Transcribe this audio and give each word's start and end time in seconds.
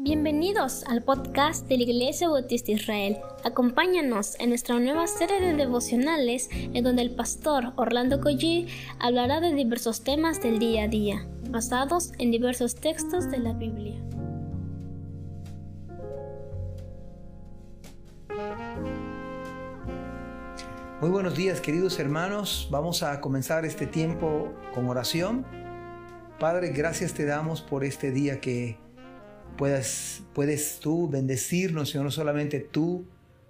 Bienvenidos 0.00 0.84
al 0.84 1.02
podcast 1.02 1.66
de 1.66 1.76
la 1.76 1.82
Iglesia 1.82 2.28
Bautista 2.28 2.70
Israel. 2.70 3.18
Acompáñanos 3.42 4.38
en 4.38 4.50
nuestra 4.50 4.78
nueva 4.78 5.08
serie 5.08 5.40
de 5.40 5.54
devocionales 5.54 6.48
en 6.52 6.84
donde 6.84 7.02
el 7.02 7.16
pastor 7.16 7.72
Orlando 7.74 8.20
Collie 8.20 8.68
hablará 9.00 9.40
de 9.40 9.52
diversos 9.52 10.04
temas 10.04 10.40
del 10.40 10.60
día 10.60 10.84
a 10.84 10.88
día, 10.88 11.26
basados 11.50 12.12
en 12.20 12.30
diversos 12.30 12.76
textos 12.76 13.28
de 13.28 13.38
la 13.38 13.54
Biblia. 13.54 14.00
Muy 21.00 21.10
buenos 21.10 21.34
días 21.34 21.60
queridos 21.60 21.98
hermanos, 21.98 22.68
vamos 22.70 23.02
a 23.02 23.20
comenzar 23.20 23.64
este 23.64 23.88
tiempo 23.88 24.52
con 24.72 24.88
oración. 24.88 25.44
Padre, 26.38 26.68
gracias 26.68 27.14
te 27.14 27.24
damos 27.24 27.62
por 27.62 27.82
este 27.82 28.12
día 28.12 28.40
que 28.40 28.78
puedes 29.58 30.78
tú 30.80 31.08
bendecirnos, 31.08 31.90
Señor, 31.90 32.06
no 32.06 32.10
solamente 32.10 32.60
tú, 32.60 33.04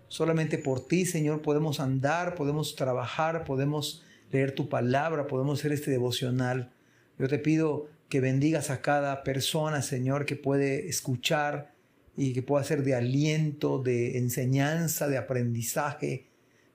solamente 0.08 0.58
por 0.58 0.86
ti, 0.86 1.06
Señor, 1.06 1.42
podemos 1.42 1.78
andar, 1.78 2.34
podemos 2.34 2.74
trabajar, 2.74 3.44
podemos 3.44 4.02
leer 4.32 4.52
tu 4.52 4.68
palabra, 4.68 5.26
podemos 5.26 5.60
hacer 5.60 5.72
este 5.72 5.90
devocional. 5.90 6.72
Yo 7.18 7.28
te 7.28 7.38
pido 7.38 7.88
que 8.08 8.20
bendigas 8.20 8.70
a 8.70 8.80
cada 8.80 9.22
persona, 9.22 9.82
Señor, 9.82 10.24
que 10.24 10.36
puede 10.36 10.88
escuchar 10.88 11.74
y 12.16 12.32
que 12.32 12.42
pueda 12.42 12.64
ser 12.64 12.82
de 12.82 12.94
aliento, 12.94 13.82
de 13.82 14.18
enseñanza, 14.18 15.08
de 15.08 15.18
aprendizaje. 15.18 16.26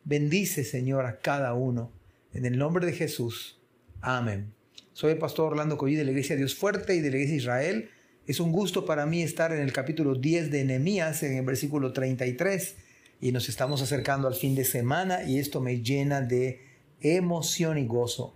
Bendice, 0.05 0.63
Señor, 0.63 1.05
a 1.05 1.19
cada 1.19 1.53
uno. 1.53 1.91
En 2.33 2.45
el 2.45 2.57
nombre 2.57 2.85
de 2.85 2.93
Jesús. 2.93 3.59
Amén. 4.01 4.53
Soy 4.93 5.13
el 5.13 5.17
pastor 5.17 5.51
Orlando 5.51 5.77
Collí 5.77 5.95
de 5.95 6.03
la 6.03 6.11
Iglesia 6.11 6.35
Dios 6.35 6.55
Fuerte 6.55 6.95
y 6.95 7.01
de 7.01 7.09
la 7.09 7.17
Iglesia 7.17 7.35
Israel. 7.35 7.89
Es 8.25 8.39
un 8.39 8.53
gusto 8.53 8.85
para 8.85 9.05
mí 9.05 9.21
estar 9.21 9.51
en 9.51 9.59
el 9.59 9.73
capítulo 9.73 10.15
10 10.15 10.49
de 10.49 10.63
Nehemías, 10.63 11.23
en 11.23 11.35
el 11.35 11.43
versículo 11.43 11.91
33, 11.91 12.75
y 13.19 13.33
nos 13.33 13.49
estamos 13.49 13.81
acercando 13.81 14.29
al 14.29 14.35
fin 14.35 14.55
de 14.55 14.63
semana 14.63 15.23
y 15.23 15.39
esto 15.39 15.59
me 15.59 15.81
llena 15.81 16.21
de 16.21 16.61
emoción 17.01 17.77
y 17.77 17.85
gozo. 17.85 18.33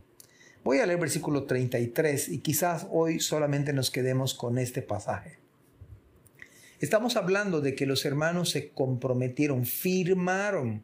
Voy 0.66 0.80
a 0.80 0.86
leer 0.86 1.00
versículo 1.00 1.45
33 1.45 2.28
y 2.28 2.39
quizás 2.39 2.86
hoy 2.92 3.22
solamente 3.22 3.72
nos 3.72 3.89
quedemos 3.89 4.34
con 4.34 4.58
este 4.58 4.81
pasaje. 4.81 5.39
Estamos 6.81 7.16
hablando 7.16 7.61
de 7.61 7.73
que 7.73 7.86
los 7.86 8.04
hermanos 8.04 8.50
se 8.50 8.72
comprometieron, 8.72 9.66
firmaron 9.66 10.83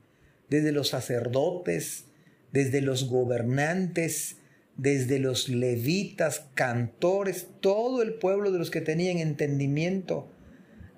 desde 0.49 0.72
los 0.72 0.88
sacerdotes, 0.88 2.05
desde 2.53 2.80
los 2.80 3.09
gobernantes, 3.09 4.38
desde 4.77 5.19
los 5.19 5.49
levitas, 5.49 6.47
cantores, 6.53 7.47
todo 7.59 8.02
el 8.02 8.16
pueblo 8.16 8.52
de 8.52 8.59
los 8.59 8.71
que 8.71 8.81
tenían 8.81 9.17
entendimiento, 9.17 10.30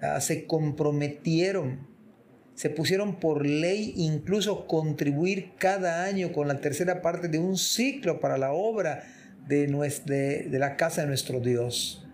ah, 0.01 0.21
se 0.21 0.45
comprometieron, 0.45 1.87
se 2.55 2.69
pusieron 2.69 3.19
por 3.19 3.45
ley 3.45 3.93
incluso 3.97 4.65
contribuir 4.67 5.51
cada 5.57 6.05
año 6.05 6.31
con 6.31 6.47
la 6.47 6.61
tercera 6.61 7.01
parte 7.01 7.27
de 7.27 7.39
un 7.39 7.57
ciclo 7.57 8.19
para 8.19 8.37
la 8.37 8.53
obra 8.53 9.03
de, 9.47 9.67
de 9.67 10.59
la 10.59 10.77
casa 10.77 11.01
de 11.01 11.07
nuestro 11.07 11.41
Dios. 11.41 12.07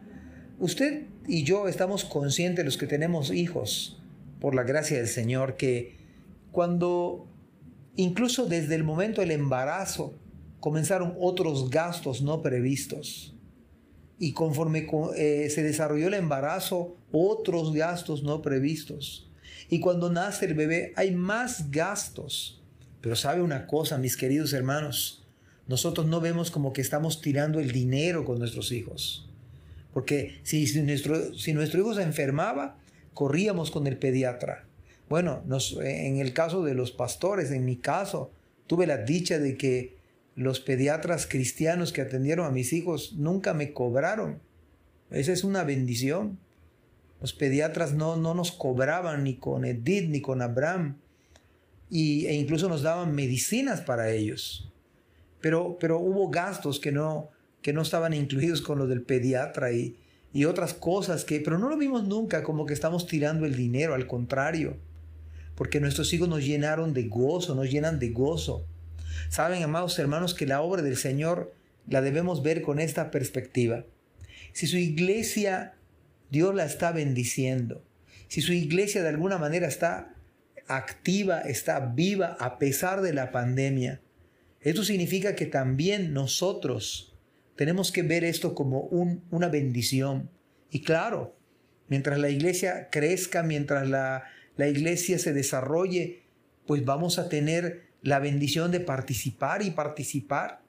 Usted 0.58 1.04
y 1.28 1.44
yo 1.44 1.68
estamos 1.68 2.04
conscientes, 2.04 2.66
los 2.66 2.78
que 2.78 2.88
tenemos 2.88 3.32
hijos, 3.32 4.02
por 4.40 4.56
la 4.56 4.64
gracia 4.64 4.98
del 4.98 5.08
Señor, 5.08 5.56
que 5.56 5.98
cuando 6.52 7.28
incluso 7.96 8.48
desde 8.48 8.76
el 8.76 8.84
momento 8.84 9.22
del 9.22 9.32
embarazo, 9.32 10.16
comenzaron 10.62 11.16
otros 11.20 11.70
gastos 11.70 12.22
no 12.22 12.42
previstos. 12.42 13.36
Y 14.18 14.32
conforme 14.34 14.88
eh, 15.18 15.50
se 15.50 15.64
desarrolló 15.64 16.08
el 16.08 16.14
embarazo, 16.14 16.96
otros 17.12 17.74
gastos 17.74 18.24
no 18.24 18.42
previstos. 18.42 19.28
Y 19.70 19.80
cuando 19.80 20.12
nace 20.12 20.46
el 20.46 20.54
bebé 20.54 20.94
hay 20.96 21.12
más 21.12 21.72
gastos. 21.72 22.62
Pero 23.02 23.16
sabe 23.16 23.42
una 23.42 23.66
cosa, 23.66 23.98
mis 23.98 24.16
queridos 24.16 24.54
hermanos, 24.54 25.24
nosotros 25.68 26.06
no 26.06 26.22
vemos 26.22 26.52
como 26.52 26.72
que 26.72 26.82
estamos 26.82 27.20
tirando 27.20 27.60
el 27.60 27.72
dinero 27.72 28.24
con 28.24 28.38
nuestros 28.38 28.72
hijos. 28.72 29.28
Porque 29.94 30.40
si, 30.44 30.66
nuestro, 30.84 31.34
si 31.34 31.54
nuestro 31.54 31.82
hijo 31.82 31.96
se 31.96 32.04
enfermaba, 32.04 32.78
corríamos 33.16 33.72
con 33.72 33.88
el 33.88 33.98
pediatra. 33.98 34.66
Bueno, 35.10 35.42
en 35.82 36.20
el 36.20 36.34
caso 36.34 36.64
de 36.64 36.76
los 36.76 36.92
pastores, 36.92 37.50
en 37.50 37.66
mi 37.66 37.78
caso, 37.78 38.32
tuve 38.68 38.86
la 38.86 38.98
dicha 38.98 39.40
de 39.40 39.58
que 39.58 40.01
los 40.36 40.60
pediatras 40.60 41.28
cristianos 41.28 41.92
que 41.92 42.02
atendieron 42.02 42.46
a 42.46 42.52
mis 42.52 42.74
hijos 42.74 43.14
nunca 43.14 43.54
me 43.54 43.74
cobraron. 43.74 44.40
Esa 45.10 45.34
es 45.34 45.44
una 45.44 45.64
bendición. 45.64 46.40
Los 47.20 47.34
pediatras 47.34 47.94
no, 47.94 48.16
no 48.16 48.34
nos 48.34 48.52
cobraban 48.52 49.24
ni 49.24 49.36
con 49.36 49.66
Edith 49.66 50.10
ni 50.10 50.22
con 50.22 50.42
Abraham. 50.42 50.98
Y, 51.90 52.26
e 52.28 52.34
incluso 52.34 52.70
nos 52.70 52.82
daban 52.82 53.14
medicinas 53.14 53.82
para 53.82 54.12
ellos. 54.12 54.72
Pero, 55.42 55.78
pero 55.80 56.00
hubo 56.00 56.30
gastos 56.30 56.80
que 56.80 56.92
no, 56.92 57.30
que 57.62 57.74
no 57.74 57.82
estaban 57.82 58.14
incluidos 58.14 58.62
con 58.62 58.78
lo 58.78 58.88
del 58.88 59.02
pediatra 59.02 59.74
y, 59.74 59.98
y 60.34 60.46
otras 60.46 60.74
cosas 60.74 61.26
que, 61.26 61.40
pero 61.42 61.60
no 61.60 61.70
lo 61.70 61.78
vimos 61.78 62.08
nunca 62.08 62.44
como 62.44 62.66
que 62.66 62.74
estamos 62.74 63.08
tirando 63.08 63.46
el 63.46 63.56
dinero, 63.56 63.94
al 63.94 64.08
contrario, 64.08 64.78
porque 65.56 65.80
nuestros 65.80 66.14
hijos 66.14 66.30
nos 66.30 66.46
llenaron 66.46 66.94
de 66.94 67.04
gozo, 67.04 67.54
nos 67.54 67.70
llenan 67.70 68.00
de 68.00 68.10
gozo. 68.10 68.66
Saben, 69.30 69.64
amados 69.64 69.98
hermanos, 70.00 70.34
que 70.34 70.46
la 70.46 70.62
obra 70.62 70.82
del 70.82 70.98
Señor 70.98 71.54
la 71.88 72.02
debemos 72.02 72.44
ver 72.44 72.62
con 72.62 72.80
esta 72.80 73.12
perspectiva. 73.12 73.86
Si 74.54 74.68
su 74.68 74.78
iglesia, 74.78 75.74
Dios 76.30 76.54
la 76.54 76.66
está 76.66 76.92
bendiciendo, 76.92 77.84
si 78.28 78.42
su 78.42 78.54
iglesia 78.54 79.04
de 79.04 79.10
alguna 79.10 79.38
manera 79.38 79.68
está 79.68 80.16
activa, 80.68 81.42
está 81.42 81.80
viva 81.80 82.38
a 82.40 82.58
pesar 82.58 83.02
de 83.02 83.14
la 83.14 83.32
pandemia, 83.32 84.02
esto 84.62 84.84
significa 84.84 85.36
que 85.36 85.48
también 85.48 86.14
nosotros 86.14 87.16
tenemos 87.56 87.92
que 87.92 88.04
ver 88.04 88.24
esto 88.24 88.56
como 88.56 88.82
una 88.82 89.50
bendición. 89.50 90.30
Y 90.70 90.82
claro, 90.82 91.36
mientras 91.88 92.20
la 92.20 92.30
iglesia 92.30 92.90
crezca, 92.92 93.44
mientras 93.44 93.90
la, 93.90 94.24
la 94.58 94.68
iglesia 94.68 95.18
se 95.20 95.34
desarrolle, 95.34 96.24
pues 96.68 96.86
vamos 96.86 97.20
a 97.20 97.28
tener 97.28 97.91
la 98.02 98.20
bendición 98.20 98.72
de 98.72 98.80
participar 98.80 99.62
y 99.62 99.72
participar. 99.72 100.62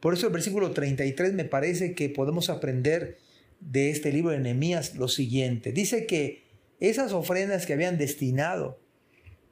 Por 0.00 0.14
eso 0.14 0.26
el 0.26 0.32
versículo 0.32 0.72
33 0.72 1.34
me 1.34 1.44
parece 1.44 1.94
que 1.94 2.08
podemos 2.08 2.48
aprender 2.50 3.18
de 3.60 3.90
este 3.90 4.12
libro 4.12 4.30
de 4.30 4.40
Nehemías 4.40 4.94
lo 4.96 5.08
siguiente. 5.08 5.72
Dice 5.72 6.06
que 6.06 6.44
esas 6.80 7.12
ofrendas 7.12 7.66
que 7.66 7.74
habían 7.74 7.98
destinado, 7.98 8.80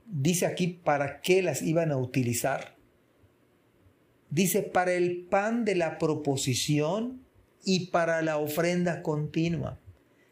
dice 0.06 0.46
aquí 0.46 0.68
para 0.68 1.20
qué 1.20 1.42
las 1.42 1.60
iban 1.62 1.92
a 1.92 1.98
utilizar. 1.98 2.76
Dice 4.30 4.62
para 4.62 4.94
el 4.94 5.26
pan 5.26 5.64
de 5.64 5.74
la 5.74 5.98
proposición 5.98 7.22
y 7.64 7.88
para 7.88 8.22
la 8.22 8.38
ofrenda 8.38 9.02
continua. 9.02 9.78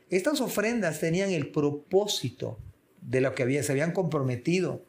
Estas 0.08 0.40
ofrendas 0.40 1.00
tenían 1.00 1.30
el 1.30 1.50
propósito 1.50 2.58
de 3.02 3.20
lo 3.20 3.34
que 3.34 3.42
había, 3.42 3.62
se 3.62 3.72
habían 3.72 3.92
comprometido 3.92 4.86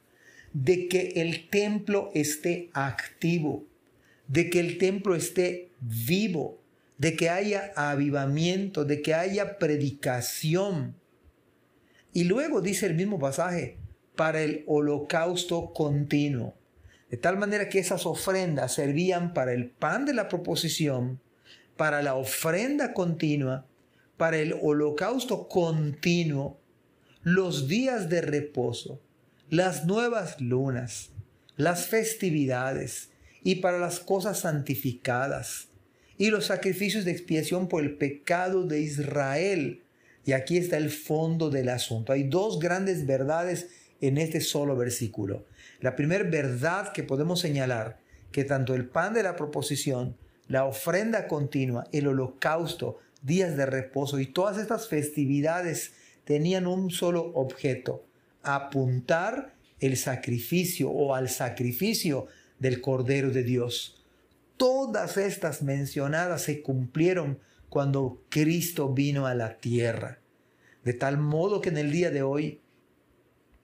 de 0.54 0.88
que 0.88 1.14
el 1.18 1.50
templo 1.50 2.10
esté 2.14 2.70
activo, 2.74 3.66
de 4.28 4.50
que 4.50 4.60
el 4.60 4.78
templo 4.78 5.16
esté 5.16 5.72
vivo, 5.80 6.62
de 6.98 7.16
que 7.16 7.30
haya 7.30 7.72
avivamiento, 7.76 8.86
de 8.86 9.02
que 9.02 9.14
haya 9.14 9.58
predicación. 9.58 10.96
Y 12.14 12.24
luego 12.24 12.62
dice 12.62 12.88
el 12.88 12.96
mismo 12.96 13.20
pasaje, 13.20 13.78
para 14.16 14.42
el 14.42 14.64
holocausto 14.68 15.72
continuo. 15.74 16.56
De 17.10 17.18
tal 17.18 17.38
manera 17.38 17.70
que 17.70 17.80
esas 17.80 18.06
ofrendas 18.06 18.74
servían 18.74 19.34
para 19.34 19.54
el 19.54 19.70
pan 19.70 20.06
de 20.06 20.14
la 20.14 20.28
proposición, 20.28 21.22
para 21.78 22.02
la 22.02 22.16
ofrenda 22.16 22.94
continua, 22.94 23.66
para 24.18 24.38
el 24.38 24.56
holocausto 24.62 25.48
continuo, 25.48 26.60
los 27.22 27.68
días 27.68 28.10
de 28.10 28.22
reposo, 28.22 29.00
las 29.50 29.86
nuevas 29.86 30.42
lunas, 30.42 31.12
las 31.56 31.86
festividades 31.86 33.12
y 33.44 33.56
para 33.56 33.80
las 33.80 34.02
cosas 34.02 34.40
santificadas 34.40 35.70
y 36.18 36.32
los 36.32 36.48
sacrificios 36.48 37.06
de 37.06 37.12
expiación 37.12 37.70
por 37.70 37.84
el 37.84 37.96
pecado 37.96 38.66
de 38.66 38.82
Israel. 38.82 39.84
Y 40.26 40.34
aquí 40.34 40.58
está 40.58 40.76
el 40.76 40.90
fondo 40.90 41.50
del 41.50 41.70
asunto. 41.70 42.12
Hay 42.12 42.24
dos 42.24 42.60
grandes 42.60 43.06
verdades 43.06 43.70
en 44.02 44.18
este 44.18 44.42
solo 44.42 44.76
versículo. 44.76 45.46
La 45.80 45.96
primera 45.96 46.26
verdad 46.26 46.92
que 46.92 47.04
podemos 47.04 47.40
señalar, 47.40 48.00
que 48.34 48.44
tanto 48.44 48.76
el 48.76 48.90
pan 48.90 49.14
de 49.14 49.24
la 49.24 49.38
proposición, 49.38 50.18
la 50.50 50.66
ofrenda 50.66 51.28
continua, 51.28 51.86
el 51.94 52.08
holocausto, 52.08 53.00
días 53.22 53.56
de 53.56 53.66
reposo 53.66 54.20
y 54.20 54.26
todas 54.26 54.58
estas 54.58 54.90
festividades 54.90 55.94
tenían 56.26 56.68
un 56.68 56.92
solo 56.92 57.32
objeto, 57.34 58.07
apuntar 58.56 59.56
el 59.80 59.98
sacrificio 59.98 60.90
o 60.90 61.14
al 61.14 61.30
sacrificio 61.30 62.28
del 62.60 62.82
Cordero 62.82 63.30
de 63.32 63.44
Dios. 63.44 64.04
Todas 64.58 65.18
estas 65.18 65.62
mencionadas 65.62 66.42
se 66.44 66.62
cumplieron 66.62 67.40
cuando 67.70 68.24
Cristo 68.30 68.94
vino 68.94 69.28
a 69.28 69.36
la 69.36 69.58
tierra. 69.58 70.20
De 70.84 70.94
tal 70.94 71.18
modo 71.18 71.62
que 71.62 71.70
en 71.70 71.78
el 71.78 71.92
día 71.92 72.10
de 72.12 72.24
hoy 72.24 72.62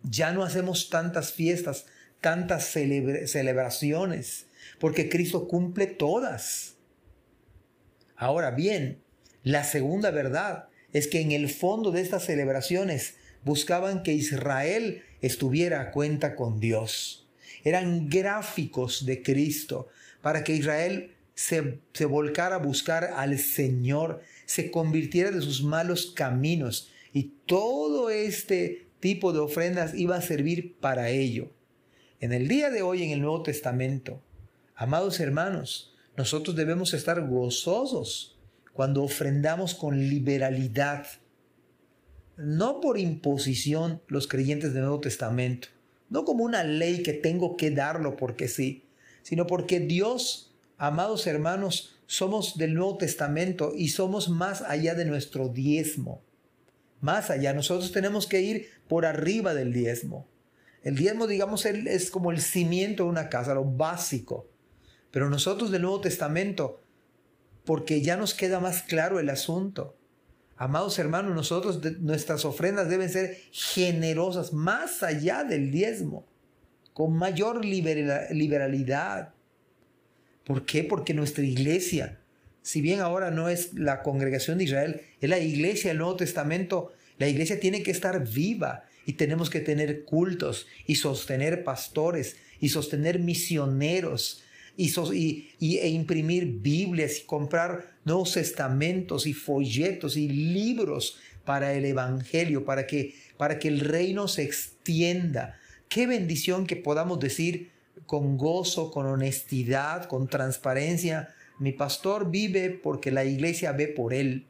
ya 0.03 0.33
no 0.33 0.43
hacemos 0.43 0.89
tantas 0.89 1.31
fiestas, 1.31 1.85
tantas 2.21 2.65
celebraciones, 2.65 4.47
porque 4.79 5.09
Cristo 5.09 5.47
cumple 5.47 5.87
todas. 5.87 6.75
Ahora 8.15 8.51
bien, 8.51 9.01
la 9.43 9.63
segunda 9.63 10.11
verdad 10.11 10.67
es 10.91 11.07
que 11.07 11.21
en 11.21 11.31
el 11.31 11.49
fondo 11.49 11.91
de 11.91 12.01
estas 12.01 12.25
celebraciones 12.25 13.15
buscaban 13.43 14.03
que 14.03 14.13
Israel 14.13 15.03
estuviera 15.21 15.81
a 15.81 15.91
cuenta 15.91 16.35
con 16.35 16.59
Dios. 16.59 17.27
Eran 17.63 18.09
gráficos 18.09 19.05
de 19.05 19.21
Cristo 19.21 19.87
para 20.21 20.43
que 20.43 20.53
Israel 20.53 21.15
se, 21.35 21.79
se 21.93 22.05
volcara 22.05 22.55
a 22.55 22.59
buscar 22.59 23.05
al 23.15 23.37
Señor, 23.39 24.21
se 24.45 24.71
convirtiera 24.71 25.31
de 25.31 25.41
sus 25.41 25.63
malos 25.63 26.11
caminos 26.15 26.91
y 27.13 27.33
todo 27.45 28.09
este 28.09 28.87
tipo 28.99 29.33
de 29.33 29.39
ofrendas 29.39 29.93
iba 29.93 30.15
a 30.15 30.21
servir 30.21 30.75
para 30.79 31.09
ello. 31.09 31.51
En 32.19 32.31
el 32.31 32.47
día 32.47 32.69
de 32.69 32.81
hoy 32.81 33.03
en 33.03 33.11
el 33.11 33.21
Nuevo 33.21 33.43
Testamento, 33.43 34.21
amados 34.75 35.19
hermanos, 35.19 35.93
nosotros 36.15 36.55
debemos 36.55 36.93
estar 36.93 37.27
gozosos 37.27 38.37
cuando 38.71 39.03
ofrendamos 39.03 39.75
con 39.75 40.09
liberalidad, 40.09 41.05
no 42.37 42.81
por 42.81 42.97
imposición 42.97 44.01
los 44.07 44.27
creyentes 44.27 44.73
del 44.73 44.83
Nuevo 44.83 44.99
Testamento, 44.99 45.67
no 46.09 46.25
como 46.25 46.43
una 46.43 46.63
ley 46.63 47.03
que 47.03 47.13
tengo 47.13 47.57
que 47.57 47.71
darlo 47.71 48.15
porque 48.15 48.47
sí, 48.47 48.85
sino 49.21 49.47
porque 49.47 49.79
Dios, 49.79 50.53
amados 50.77 51.27
hermanos, 51.27 51.95
somos 52.05 52.57
del 52.57 52.73
Nuevo 52.75 52.97
Testamento 52.97 53.73
y 53.75 53.89
somos 53.89 54.29
más 54.29 54.61
allá 54.61 54.93
de 54.95 55.05
nuestro 55.05 55.49
diezmo. 55.49 56.21
Más 57.01 57.29
allá, 57.29 57.53
nosotros 57.53 57.91
tenemos 57.91 58.27
que 58.27 58.41
ir 58.41 58.69
por 58.87 59.05
arriba 59.05 59.53
del 59.53 59.73
diezmo. 59.73 60.27
El 60.83 60.95
diezmo, 60.95 61.27
digamos, 61.27 61.65
es 61.65 62.11
como 62.11 62.31
el 62.31 62.41
cimiento 62.41 63.03
de 63.03 63.09
una 63.09 63.29
casa, 63.29 63.53
lo 63.53 63.65
básico. 63.65 64.47
Pero 65.11 65.29
nosotros 65.29 65.71
del 65.71 65.81
Nuevo 65.81 66.01
Testamento, 66.01 66.81
porque 67.65 68.01
ya 68.01 68.17
nos 68.17 68.33
queda 68.33 68.59
más 68.59 68.83
claro 68.83 69.19
el 69.19 69.29
asunto. 69.29 69.95
Amados 70.63 70.97
hermanos, 70.97 71.35
nosotros 71.35 71.81
nuestras 71.99 72.45
ofrendas 72.45 72.87
deben 72.87 73.09
ser 73.09 73.37
generosas, 73.51 74.53
más 74.53 75.03
allá 75.03 75.43
del 75.43 75.71
diezmo, 75.71 76.25
con 76.93 77.17
mayor 77.17 77.65
liberalidad. 77.65 79.33
¿Por 80.45 80.65
qué? 80.65 80.85
Porque 80.85 81.13
nuestra 81.13 81.43
iglesia, 81.43 82.17
si 82.61 82.79
bien 82.79 83.01
ahora 83.01 83.29
no 83.29 83.49
es 83.49 83.73
la 83.73 84.03
congregación 84.03 84.57
de 84.57 84.63
Israel, 84.63 85.01
es 85.19 85.29
la 85.29 85.39
iglesia 85.39 85.89
del 85.89 85.97
Nuevo 85.97 86.15
Testamento, 86.15 86.93
la 87.17 87.27
iglesia 87.27 87.59
tiene 87.59 87.83
que 87.83 87.91
estar 87.91 88.25
viva 88.25 88.85
y 89.05 89.13
tenemos 89.13 89.49
que 89.49 89.59
tener 89.59 90.05
cultos 90.05 90.67
y 90.87 90.95
sostener 90.95 91.65
pastores 91.65 92.37
y 92.61 92.69
sostener 92.69 93.19
misioneros 93.19 94.45
y, 94.77 95.49
e 95.59 95.89
imprimir 95.89 96.59
Biblias 96.61 97.19
y 97.19 97.25
comprar 97.25 97.97
nuevos 98.05 98.33
testamentos 98.33 99.25
y 99.25 99.33
folletos 99.33 100.17
y 100.17 100.27
libros 100.27 101.17
para 101.45 101.73
el 101.73 101.85
Evangelio, 101.85 102.65
para 102.65 102.87
que, 102.87 103.15
para 103.37 103.59
que 103.59 103.67
el 103.67 103.79
reino 103.79 104.27
se 104.27 104.43
extienda. 104.43 105.59
Qué 105.89 106.07
bendición 106.07 106.65
que 106.65 106.75
podamos 106.75 107.19
decir 107.19 107.71
con 108.05 108.37
gozo, 108.37 108.91
con 108.91 109.05
honestidad, 109.05 110.05
con 110.05 110.27
transparencia, 110.27 111.33
mi 111.59 111.71
pastor 111.71 112.31
vive 112.31 112.69
porque 112.69 113.11
la 113.11 113.25
iglesia 113.25 113.71
ve 113.71 113.87
por 113.87 114.13
él. 114.13 114.47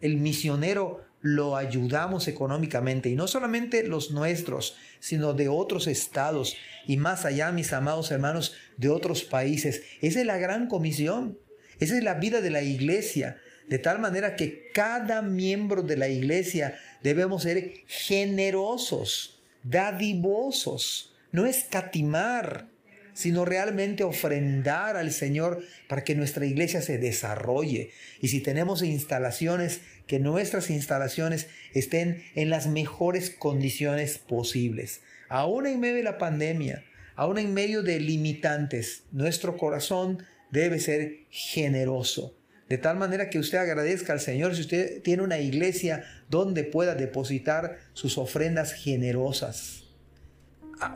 El 0.00 0.16
misionero 0.16 1.00
lo 1.22 1.56
ayudamos 1.56 2.28
económicamente 2.28 3.08
y 3.08 3.14
no 3.14 3.28
solamente 3.28 3.84
los 3.84 4.10
nuestros, 4.10 4.76
sino 4.98 5.32
de 5.32 5.48
otros 5.48 5.86
estados 5.86 6.56
y 6.86 6.96
más 6.96 7.24
allá, 7.24 7.52
mis 7.52 7.72
amados 7.72 8.10
hermanos, 8.10 8.54
de 8.76 8.88
otros 8.88 9.22
países. 9.22 9.82
Esa 10.00 10.20
es 10.20 10.26
la 10.26 10.38
gran 10.38 10.66
comisión. 10.66 11.38
Esa 11.78 11.96
es 11.96 12.04
la 12.04 12.14
vida 12.14 12.40
de 12.40 12.50
la 12.50 12.62
iglesia. 12.62 13.38
De 13.68 13.78
tal 13.78 14.00
manera 14.00 14.36
que 14.36 14.68
cada 14.74 15.22
miembro 15.22 15.82
de 15.82 15.96
la 15.96 16.08
iglesia 16.08 16.78
debemos 17.02 17.44
ser 17.44 17.72
generosos, 17.86 19.40
dadivosos, 19.62 21.14
no 21.30 21.46
escatimar, 21.46 22.68
sino 23.14 23.44
realmente 23.44 24.04
ofrendar 24.04 24.96
al 24.96 25.12
Señor 25.12 25.62
para 25.88 26.04
que 26.04 26.14
nuestra 26.14 26.46
iglesia 26.46 26.82
se 26.82 26.98
desarrolle. 26.98 27.90
Y 28.20 28.28
si 28.28 28.40
tenemos 28.40 28.82
instalaciones, 28.82 29.80
que 30.06 30.18
nuestras 30.18 30.70
instalaciones 30.70 31.48
estén 31.74 32.22
en 32.34 32.50
las 32.50 32.66
mejores 32.66 33.30
condiciones 33.30 34.18
posibles. 34.18 35.00
Aún 35.28 35.66
en 35.66 35.80
medio 35.80 35.96
de 35.96 36.02
la 36.02 36.18
pandemia, 36.18 36.84
aún 37.16 37.38
en 37.38 37.54
medio 37.54 37.82
de 37.82 38.00
limitantes, 38.00 39.04
nuestro 39.12 39.56
corazón 39.56 40.22
debe 40.50 40.78
ser 40.78 41.26
generoso. 41.30 42.36
De 42.68 42.78
tal 42.78 42.96
manera 42.96 43.30
que 43.30 43.38
usted 43.38 43.58
agradezca 43.58 44.12
al 44.12 44.20
Señor 44.20 44.54
si 44.54 44.62
usted 44.62 45.02
tiene 45.02 45.22
una 45.22 45.38
iglesia 45.38 46.04
donde 46.28 46.64
pueda 46.64 46.94
depositar 46.94 47.78
sus 47.92 48.16
ofrendas 48.18 48.72
generosas 48.72 49.82